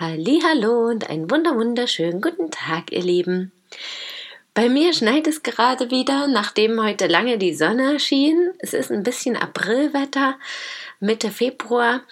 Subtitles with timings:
[0.00, 3.50] Hallo und einen wunder wunderschönen guten Tag, ihr Lieben.
[4.54, 8.52] Bei mir schneit es gerade wieder, nachdem heute lange die Sonne schien.
[8.60, 10.38] Es ist ein bisschen Aprilwetter,
[11.00, 12.04] Mitte Februar.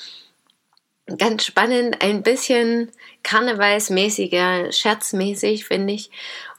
[1.16, 2.90] Ganz spannend, ein bisschen
[3.22, 6.10] karnevalsmäßiger, scherzmäßig, finde ich.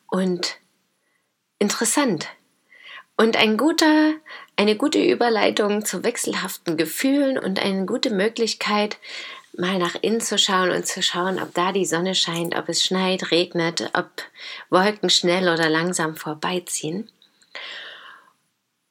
[0.09, 0.55] Und
[1.59, 2.29] interessant.
[3.17, 4.13] Und ein guter,
[4.55, 8.97] eine gute Überleitung zu wechselhaften Gefühlen und eine gute Möglichkeit,
[9.57, 12.83] mal nach innen zu schauen und zu schauen, ob da die Sonne scheint, ob es
[12.83, 14.09] schneit, regnet, ob
[14.69, 17.09] Wolken schnell oder langsam vorbeiziehen.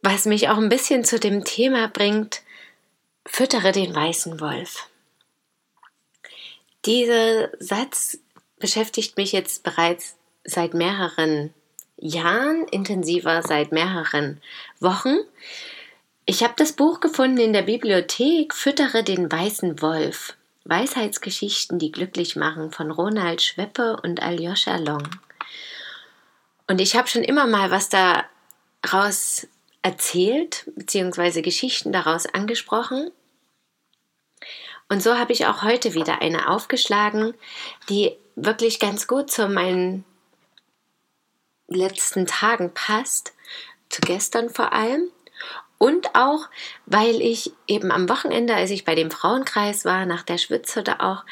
[0.03, 2.42] Was mich auch ein bisschen zu dem Thema bringt,
[3.25, 4.89] füttere den weißen Wolf.
[6.84, 8.19] Dieser Satz
[8.58, 11.53] beschäftigt mich jetzt bereits seit mehreren
[11.97, 14.41] Jahren, intensiver seit mehreren
[14.80, 15.17] Wochen.
[16.25, 20.36] Ich habe das Buch gefunden in der Bibliothek Füttere den weißen Wolf
[20.69, 25.08] Weisheitsgeschichten, die glücklich machen von Ronald Schweppe und Aljoscha Long.
[26.67, 29.47] Und ich habe schon immer mal was daraus
[29.83, 33.11] erzählt, beziehungsweise Geschichten daraus angesprochen.
[34.89, 37.34] Und so habe ich auch heute wieder eine aufgeschlagen,
[37.89, 40.05] die wirklich ganz gut zu meinen
[41.69, 43.33] letzten Tagen passt,
[43.89, 45.11] zu gestern vor allem.
[45.79, 46.49] Und auch,
[46.87, 51.25] weil ich eben am Wochenende, als ich bei dem Frauenkreis war, nach der Schwitzhütte auch,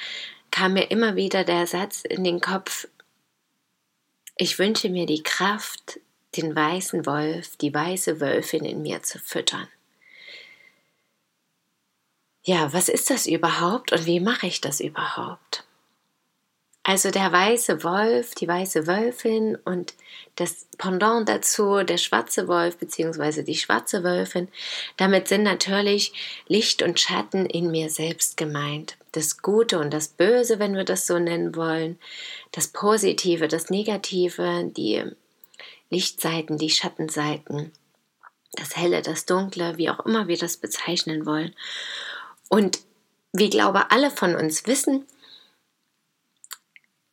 [0.51, 2.87] kam mir immer wieder der Satz in den Kopf,
[4.37, 6.01] ich wünsche mir die Kraft,
[6.37, 9.69] den weißen Wolf, die weiße Wölfin in mir zu füttern.
[12.43, 15.64] Ja, was ist das überhaupt und wie mache ich das überhaupt?
[16.87, 19.95] Also der weiße Wolf, die weiße Wölfin und
[20.37, 23.43] das Pendant dazu, der schwarze Wolf bzw.
[23.43, 24.49] die schwarze Wölfin.
[24.99, 26.13] Damit sind natürlich
[26.47, 28.99] Licht und Schatten in mir selbst gemeint.
[29.13, 31.99] Das Gute und das Böse, wenn wir das so nennen wollen.
[32.53, 35.05] Das Positive, das Negative, die
[35.89, 37.73] Lichtseiten, die Schattenseiten.
[38.57, 41.55] Das Helle, das Dunkle, wie auch immer wir das bezeichnen wollen.
[42.51, 42.81] Und
[43.33, 45.07] wie glaube alle von uns wissen,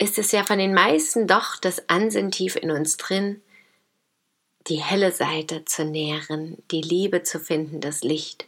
[0.02, 3.40] ist es ja von den meisten doch das Ansinnen tief in uns drin,
[4.68, 8.48] die helle Seite zu nähren, die Liebe zu finden, das Licht.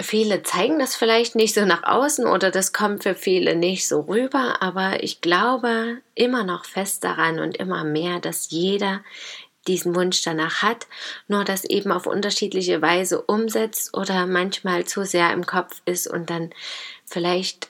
[0.00, 4.02] Viele zeigen das vielleicht nicht so nach außen oder das kommt für viele nicht so
[4.02, 9.02] rüber, aber ich glaube immer noch fest daran und immer mehr, dass jeder
[9.66, 10.86] diesen Wunsch danach hat,
[11.26, 16.30] nur das eben auf unterschiedliche Weise umsetzt oder manchmal zu sehr im Kopf ist und
[16.30, 16.50] dann
[17.04, 17.69] vielleicht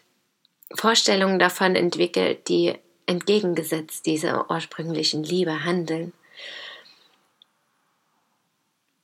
[0.75, 2.75] Vorstellungen davon entwickelt, die
[3.07, 6.13] entgegengesetzt dieser ursprünglichen Liebe handeln.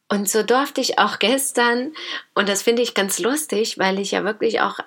[0.09, 1.93] Und so durfte ich auch gestern,
[2.35, 4.79] und das finde ich ganz lustig, weil ich ja wirklich auch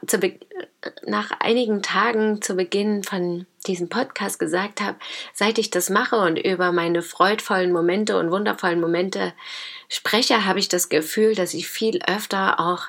[1.06, 4.98] nach einigen Tagen zu Beginn von diesem Podcast gesagt habe,
[5.34, 9.34] seit ich das mache und über meine freudvollen Momente und wundervollen Momente
[9.90, 12.86] spreche, habe ich das Gefühl, dass ich viel öfter auch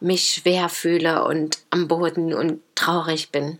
[0.00, 3.58] mich schwer fühle und am Boden und traurig bin.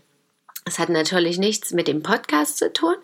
[0.64, 2.96] Es hat natürlich nichts mit dem Podcast zu tun.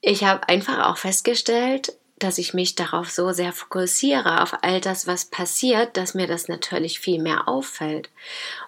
[0.00, 5.06] Ich habe einfach auch festgestellt, dass ich mich darauf so sehr fokussiere, auf all das,
[5.06, 8.10] was passiert, dass mir das natürlich viel mehr auffällt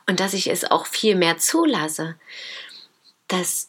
[0.08, 2.16] und dass ich es auch viel mehr zulasse,
[3.28, 3.68] dass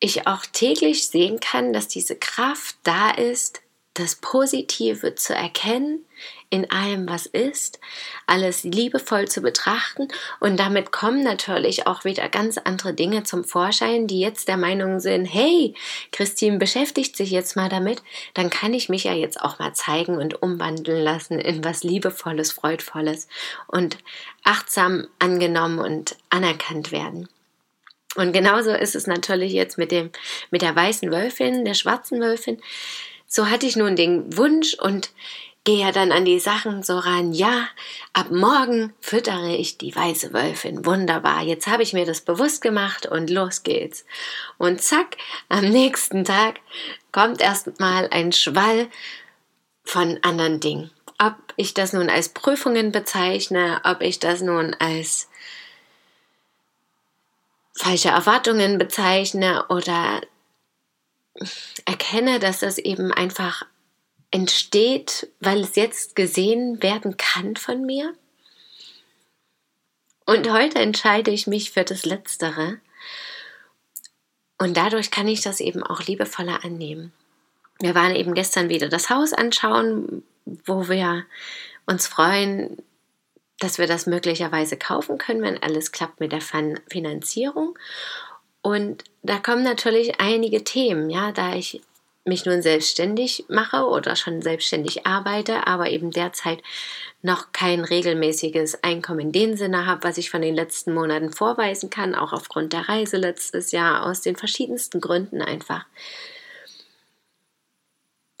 [0.00, 3.62] ich auch täglich sehen kann, dass diese Kraft da ist,
[3.94, 6.04] das Positive zu erkennen
[6.52, 7.80] in allem, was ist,
[8.26, 10.08] alles liebevoll zu betrachten
[10.38, 15.00] und damit kommen natürlich auch wieder ganz andere Dinge zum Vorschein, die jetzt der Meinung
[15.00, 15.74] sind, hey,
[16.12, 18.02] Christine beschäftigt sich jetzt mal damit,
[18.34, 22.52] dann kann ich mich ja jetzt auch mal zeigen und umwandeln lassen in was liebevolles,
[22.52, 23.28] freudvolles
[23.66, 23.96] und
[24.44, 27.30] achtsam angenommen und anerkannt werden.
[28.14, 30.10] Und genauso ist es natürlich jetzt mit dem,
[30.50, 32.60] mit der weißen Wölfin, der schwarzen Wölfin.
[33.26, 35.12] So hatte ich nun den Wunsch und
[35.64, 37.68] gehe ja dann an die Sachen so ran, ja,
[38.12, 40.84] ab morgen füttere ich die weiße Wölfin.
[40.84, 44.04] Wunderbar, jetzt habe ich mir das bewusst gemacht und los geht's.
[44.58, 45.16] Und zack,
[45.48, 46.60] am nächsten Tag
[47.12, 48.88] kommt erst mal ein Schwall
[49.84, 50.90] von anderen Dingen.
[51.22, 55.28] ob ich das nun als Prüfungen bezeichne, ob ich das nun als
[57.74, 60.20] falsche Erwartungen bezeichne oder
[61.84, 63.64] erkenne, dass das eben einfach
[64.32, 68.14] entsteht, weil es jetzt gesehen werden kann von mir.
[70.26, 72.78] Und heute entscheide ich mich für das Letztere.
[74.58, 77.12] Und dadurch kann ich das eben auch liebevoller annehmen.
[77.80, 80.22] Wir waren eben gestern wieder das Haus anschauen,
[80.64, 81.24] wo wir
[81.86, 82.78] uns freuen,
[83.58, 87.78] dass wir das möglicherweise kaufen können, wenn alles klappt mit der Finanzierung.
[88.62, 91.82] Und da kommen natürlich einige Themen, ja, da ich
[92.24, 96.62] mich nun selbstständig mache oder schon selbstständig arbeite, aber eben derzeit
[97.20, 101.90] noch kein regelmäßiges Einkommen in dem Sinne habe, was ich von den letzten Monaten vorweisen
[101.90, 105.84] kann, auch aufgrund der Reise letztes Jahr, aus den verschiedensten Gründen einfach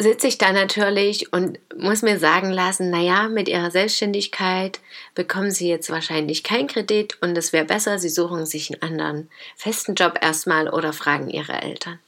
[0.02, 4.80] sitze ich da natürlich und muss mir sagen lassen, naja, mit ihrer Selbstständigkeit
[5.14, 9.30] bekommen sie jetzt wahrscheinlich keinen Kredit und es wäre besser, sie suchen sich einen anderen
[9.56, 11.98] festen Job erstmal oder fragen ihre Eltern.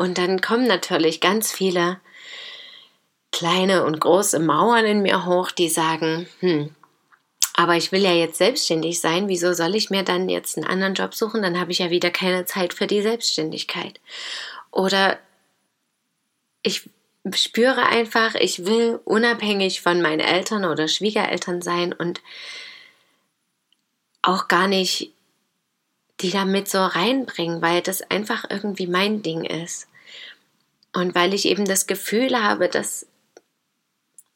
[0.00, 2.00] Und dann kommen natürlich ganz viele
[3.32, 6.74] kleine und große Mauern in mir hoch, die sagen, hm,
[7.52, 10.94] aber ich will ja jetzt selbstständig sein, wieso soll ich mir dann jetzt einen anderen
[10.94, 11.42] Job suchen?
[11.42, 14.00] Dann habe ich ja wieder keine Zeit für die Selbstständigkeit.
[14.70, 15.18] Oder
[16.62, 16.88] ich
[17.34, 22.22] spüre einfach, ich will unabhängig von meinen Eltern oder Schwiegereltern sein und
[24.22, 25.12] auch gar nicht
[26.20, 29.88] die damit so reinbringen, weil das einfach irgendwie mein Ding ist.
[30.92, 33.06] Und weil ich eben das Gefühl habe, dass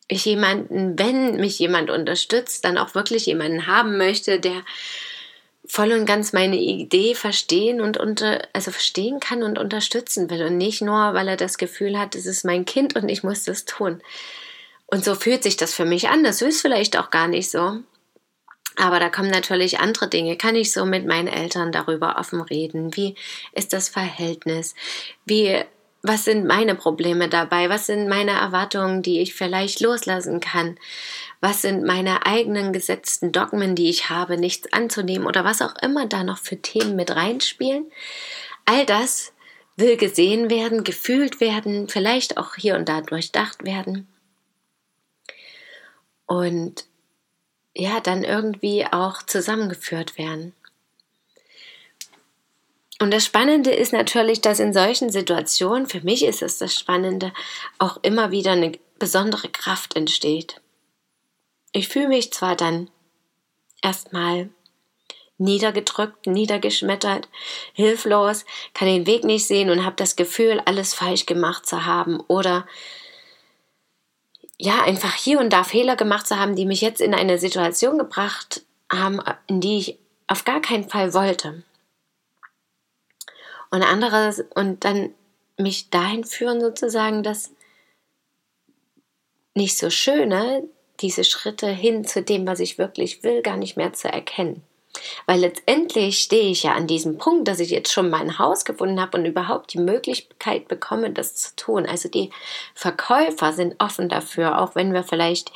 [0.09, 4.63] ich jemanden, wenn mich jemand unterstützt, dann auch wirklich jemanden haben möchte, der
[5.67, 10.59] voll und ganz meine Idee verstehen und unter, also verstehen kann und unterstützen will und
[10.59, 13.65] nicht nur, weil er das Gefühl hat, es ist mein Kind und ich muss das
[13.65, 14.03] tun.
[14.87, 16.23] Und so fühlt sich das für mich an.
[16.23, 17.81] Das ist vielleicht auch gar nicht so.
[18.77, 20.37] Aber da kommen natürlich andere Dinge.
[20.37, 22.97] Kann ich so mit meinen Eltern darüber offen reden?
[22.97, 23.15] Wie
[23.53, 24.75] ist das Verhältnis?
[25.25, 25.63] Wie,
[26.03, 27.69] was sind meine Probleme dabei?
[27.69, 30.77] Was sind meine Erwartungen, die ich vielleicht loslassen kann?
[31.45, 36.07] was sind meine eigenen gesetzten Dogmen, die ich habe, nichts anzunehmen oder was auch immer
[36.07, 37.93] da noch für Themen mit reinspielen.
[38.65, 39.35] All das
[39.77, 44.09] will gesehen werden, gefühlt werden, vielleicht auch hier und da durchdacht werden.
[46.25, 46.87] Und
[47.77, 50.55] ja, dann irgendwie auch zusammengeführt werden.
[53.01, 57.33] Und das Spannende ist natürlich, dass in solchen Situationen, für mich ist es das Spannende,
[57.79, 60.61] auch immer wieder eine besondere Kraft entsteht.
[61.73, 62.89] Ich fühle mich zwar dann
[63.83, 64.49] erstmal
[65.39, 67.29] niedergedrückt, niedergeschmettert,
[67.73, 72.21] hilflos, kann den Weg nicht sehen und habe das Gefühl, alles falsch gemacht zu haben
[72.21, 72.67] oder
[74.59, 77.99] ja, einfach hier und da Fehler gemacht zu haben, die mich jetzt in eine Situation
[77.99, 81.65] gebracht haben, in die ich auf gar keinen Fall wollte.
[83.71, 85.13] Und anderes und dann
[85.59, 87.53] mich dahin führen sozusagen, dass
[89.55, 90.69] nicht so schöne
[91.01, 94.63] diese Schritte hin zu dem, was ich wirklich will, gar nicht mehr zu erkennen.
[95.27, 99.01] Weil letztendlich stehe ich ja an diesem Punkt, dass ich jetzt schon mein Haus gefunden
[99.01, 101.87] habe und überhaupt die Möglichkeit bekomme, das zu tun.
[101.87, 102.31] Also die
[102.75, 105.53] Verkäufer sind offen dafür, auch wenn wir vielleicht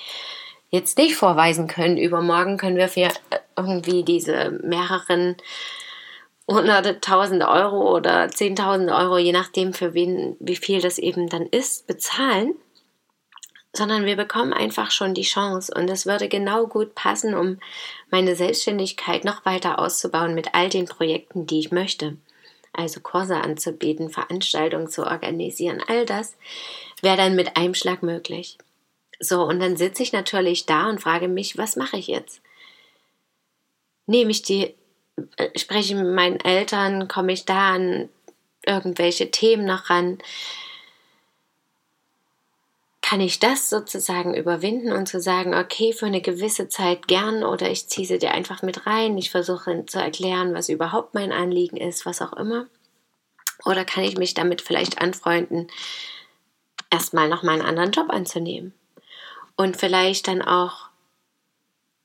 [0.71, 3.09] jetzt nicht vorweisen können, übermorgen können wir für
[3.57, 5.37] irgendwie diese mehreren
[6.47, 11.47] hunderte tausend Euro oder zehntausend Euro, je nachdem für wen, wie viel das eben dann
[11.47, 12.55] ist, bezahlen
[13.73, 17.59] sondern wir bekommen einfach schon die Chance und es würde genau gut passen, um
[18.11, 22.17] meine Selbstständigkeit noch weiter auszubauen mit all den Projekten, die ich möchte.
[22.73, 26.37] Also Kurse anzubieten, Veranstaltungen zu organisieren, all das
[27.03, 28.59] wäre dann mit einem Schlag möglich.
[29.21, 32.41] So, und dann sitze ich natürlich da und frage mich, was mache ich jetzt?
[34.07, 34.75] Nehme ich die,
[35.37, 38.09] äh, spreche ich mit meinen Eltern, komme ich da an
[38.65, 40.19] irgendwelche Themen noch ran?
[43.09, 47.71] Kann ich das sozusagen überwinden und zu sagen, okay, für eine gewisse Zeit gern oder
[47.71, 51.79] ich ziehe sie dir einfach mit rein, ich versuche zu erklären, was überhaupt mein Anliegen
[51.79, 52.67] ist, was auch immer.
[53.65, 55.69] Oder kann ich mich damit vielleicht anfreunden,
[56.91, 58.75] erstmal noch mal einen anderen Job anzunehmen
[59.57, 60.91] und vielleicht dann auch,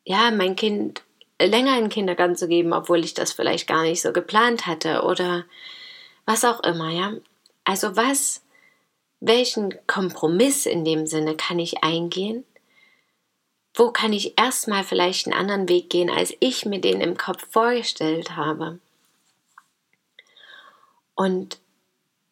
[0.06, 1.02] ja, mein Kind
[1.38, 5.02] länger in den Kindergarten zu geben, obwohl ich das vielleicht gar nicht so geplant hatte
[5.02, 5.44] oder
[6.26, 7.12] was auch immer, ja.
[7.66, 8.43] Also was
[9.25, 12.44] welchen Kompromiss in dem Sinne kann ich eingehen?
[13.74, 17.48] Wo kann ich erstmal vielleicht einen anderen Weg gehen, als ich mir den im Kopf
[17.50, 18.80] vorgestellt habe?
[21.15, 21.60] Und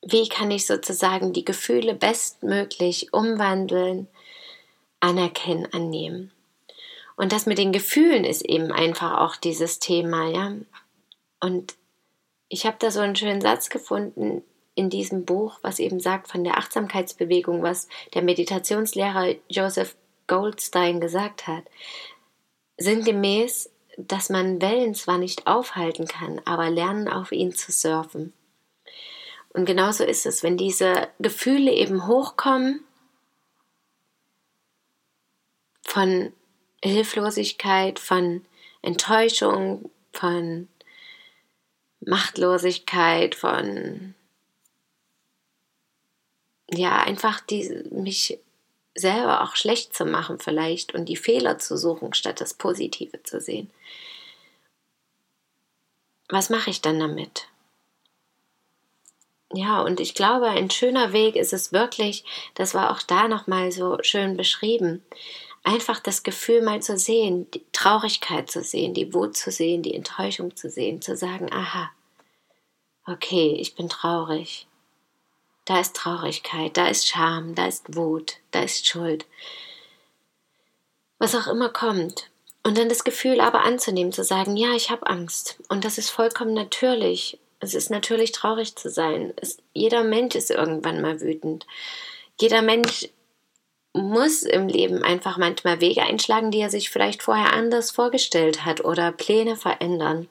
[0.01, 4.07] wie kann ich sozusagen die Gefühle bestmöglich umwandeln,
[5.00, 6.31] anerkennen, annehmen.
[7.15, 10.53] Und das mit den Gefühlen ist eben einfach auch dieses Thema, ja.
[11.39, 11.75] Und
[12.50, 14.43] ich habe da so einen schönen Satz gefunden
[14.75, 19.96] in diesem Buch, was eben sagt von der Achtsamkeitsbewegung, was der Meditationslehrer Joseph
[20.28, 21.63] Goldstein gesagt hat.
[22.78, 28.34] Sinngemäß, dass man Wellen zwar nicht aufhalten kann, aber lernen auf ihn zu surfen.
[29.50, 32.86] Und genauso ist es, wenn diese Gefühle eben hochkommen
[35.82, 36.32] von
[36.82, 38.46] Hilflosigkeit, von
[38.82, 40.70] Enttäuschung, von
[42.00, 44.16] Machtlosigkeit, von
[46.74, 48.40] ja, einfach die, mich
[48.96, 53.40] selber auch schlecht zu machen vielleicht und die Fehler zu suchen, statt das Positive zu
[53.40, 53.70] sehen.
[56.30, 57.48] Was mache ich dann damit?
[59.54, 62.24] Ja, und ich glaube, ein schöner Weg ist es wirklich,
[62.56, 65.04] das war auch da nochmal so schön beschrieben,
[65.63, 69.94] einfach das Gefühl mal zu sehen, die Traurigkeit zu sehen, die Wut zu sehen, die
[69.94, 71.92] Enttäuschung zu sehen, zu sagen, aha,
[73.06, 74.68] okay, ich bin traurig.
[75.65, 79.25] Da ist Traurigkeit, da ist Scham, da ist Wut, da ist Schuld.
[81.20, 82.30] Was auch immer kommt.
[82.63, 85.58] Und dann das Gefühl aber anzunehmen, zu sagen, ja, ich habe Angst.
[85.70, 87.39] Und das ist vollkommen natürlich.
[87.60, 89.34] Es ist natürlich traurig zu sein.
[89.36, 91.65] Es, jeder Mensch ist irgendwann mal wütend.
[92.39, 93.08] Jeder Mensch
[93.93, 98.86] muss im Leben einfach manchmal Wege einschlagen, die er sich vielleicht vorher anders vorgestellt hat
[98.86, 100.29] oder Pläne verändern.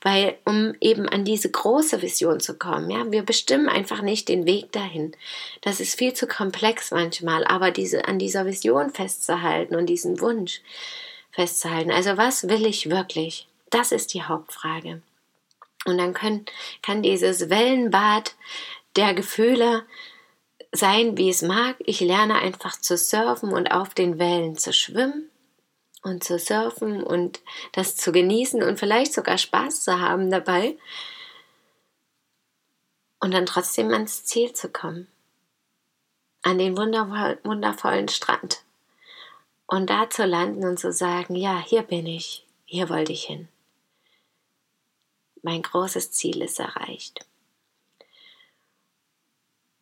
[0.00, 4.46] Weil, um eben an diese große Vision zu kommen, ja, wir bestimmen einfach nicht den
[4.46, 5.12] Weg dahin.
[5.60, 10.60] Das ist viel zu komplex manchmal, aber diese, an dieser Vision festzuhalten und diesen Wunsch
[11.30, 11.90] festzuhalten.
[11.90, 13.46] Also, was will ich wirklich?
[13.70, 15.02] Das ist die Hauptfrage.
[15.84, 16.46] Und dann können,
[16.82, 18.34] kann dieses Wellenbad
[18.96, 19.84] der Gefühle
[20.74, 21.76] sein, wie es mag.
[21.78, 25.30] Ich lerne einfach zu surfen und auf den Wellen zu schwimmen
[26.02, 27.40] und zu surfen und
[27.72, 30.76] das zu genießen und vielleicht sogar Spaß zu haben dabei
[33.20, 35.08] und dann trotzdem ans Ziel zu kommen.
[36.42, 38.62] An den wundervollen Strand.
[39.66, 43.48] Und da zu landen und zu sagen, ja, hier bin ich, hier wollte ich hin.
[45.42, 47.24] Mein großes Ziel ist erreicht.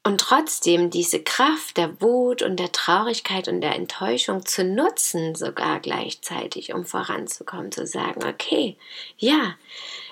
[0.05, 5.79] Und trotzdem diese Kraft der Wut und der Traurigkeit und der Enttäuschung zu nutzen, sogar
[5.79, 8.77] gleichzeitig, um voranzukommen, zu sagen, okay,
[9.17, 9.55] ja,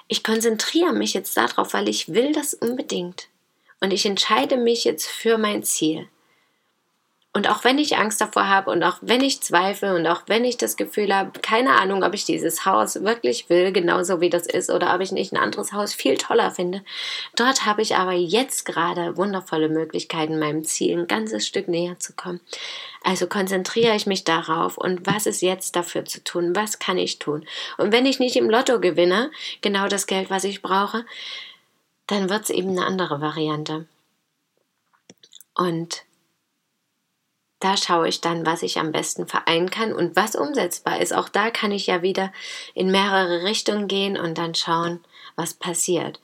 [0.07, 3.29] ich konzentriere mich jetzt darauf, weil ich will das unbedingt.
[3.81, 6.07] Und ich entscheide mich jetzt für mein Ziel.
[7.41, 10.45] Und auch wenn ich Angst davor habe und auch wenn ich zweifle und auch wenn
[10.45, 14.47] ich das Gefühl habe, keine Ahnung, ob ich dieses Haus wirklich will, genauso wie das
[14.47, 16.85] ist, oder ob ich nicht ein anderes Haus viel toller finde,
[17.37, 22.13] dort habe ich aber jetzt gerade wundervolle Möglichkeiten, meinem Ziel ein ganzes Stück näher zu
[22.13, 22.43] kommen.
[23.05, 26.55] Also konzentriere ich mich darauf und was ist jetzt dafür zu tun?
[26.55, 27.47] Was kann ich tun?
[27.79, 29.31] Und wenn ich nicht im Lotto gewinne,
[29.63, 31.07] genau das Geld, was ich brauche,
[32.07, 33.87] dann wird es eben eine andere Variante.
[35.55, 36.05] Und
[37.61, 41.15] da schaue ich dann, was ich am besten vereinen kann und was umsetzbar ist.
[41.15, 42.33] Auch da kann ich ja wieder
[42.75, 45.01] in mehrere Richtungen gehen und dann schauen,
[45.37, 46.21] was passiert.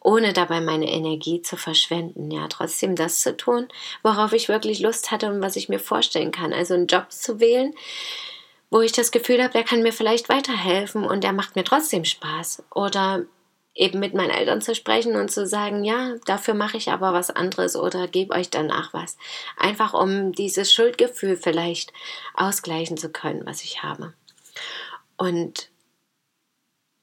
[0.00, 2.30] Ohne dabei meine Energie zu verschwenden.
[2.30, 3.66] Ja, trotzdem das zu tun,
[4.04, 6.52] worauf ich wirklich Lust hatte und was ich mir vorstellen kann.
[6.52, 7.74] Also einen Job zu wählen,
[8.70, 12.04] wo ich das Gefühl habe, der kann mir vielleicht weiterhelfen und der macht mir trotzdem
[12.04, 12.62] Spaß.
[12.72, 13.24] Oder
[13.76, 17.30] eben mit meinen Eltern zu sprechen und zu sagen, ja, dafür mache ich aber was
[17.30, 19.18] anderes oder gebe euch danach was.
[19.56, 21.92] Einfach um dieses Schuldgefühl vielleicht
[22.34, 24.14] ausgleichen zu können, was ich habe.
[25.18, 25.68] Und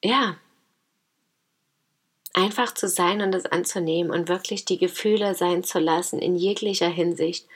[0.03, 0.35] ja,
[2.33, 6.89] einfach zu sein und es anzunehmen und wirklich die Gefühle sein zu lassen in jeglicher
[6.89, 7.47] Hinsicht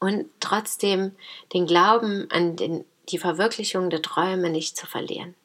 [0.00, 1.12] und trotzdem
[1.52, 5.36] den Glauben an den, die Verwirklichung der Träume nicht zu verlieren.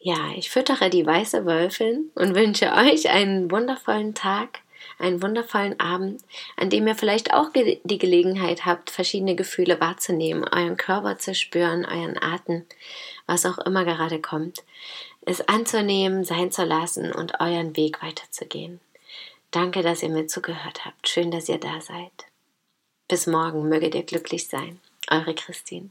[0.00, 4.60] Ja, ich füttere die weiße Wölfin und wünsche euch einen wundervollen Tag,
[4.98, 6.22] einen wundervollen Abend,
[6.56, 11.34] an dem ihr vielleicht auch ge die Gelegenheit habt, verschiedene Gefühle wahrzunehmen, euren Körper zu
[11.34, 12.64] spüren, euren Atem,
[13.26, 14.62] was auch immer gerade kommt,
[15.26, 18.80] es anzunehmen, sein zu lassen und euren Weg weiterzugehen.
[19.50, 21.08] Danke, dass ihr mir zugehört habt.
[21.08, 22.26] Schön, dass ihr da seid.
[23.08, 24.80] Bis morgen möget ihr glücklich sein.
[25.10, 25.90] Eure Christine.